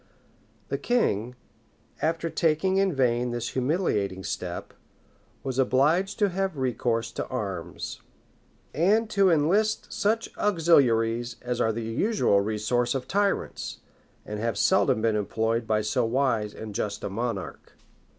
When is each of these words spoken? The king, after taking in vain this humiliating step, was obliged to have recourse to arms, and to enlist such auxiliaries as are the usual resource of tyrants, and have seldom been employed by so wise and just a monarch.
The 0.69 0.79
king, 0.79 1.35
after 2.01 2.27
taking 2.31 2.77
in 2.77 2.91
vain 2.91 3.29
this 3.29 3.49
humiliating 3.49 4.23
step, 4.23 4.73
was 5.43 5.59
obliged 5.59 6.17
to 6.17 6.29
have 6.29 6.57
recourse 6.57 7.11
to 7.11 7.27
arms, 7.27 8.01
and 8.73 9.07
to 9.11 9.29
enlist 9.29 9.93
such 9.93 10.35
auxiliaries 10.39 11.35
as 11.43 11.61
are 11.61 11.71
the 11.71 11.83
usual 11.83 12.41
resource 12.41 12.95
of 12.95 13.07
tyrants, 13.07 13.81
and 14.25 14.39
have 14.39 14.57
seldom 14.57 15.03
been 15.03 15.15
employed 15.15 15.67
by 15.67 15.81
so 15.81 16.03
wise 16.03 16.55
and 16.55 16.73
just 16.73 17.03
a 17.03 17.09
monarch. 17.11 17.73